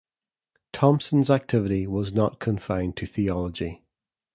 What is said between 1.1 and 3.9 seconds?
activity was not confined to theology.